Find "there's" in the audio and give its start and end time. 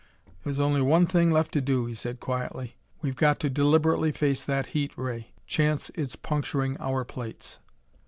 0.43-0.59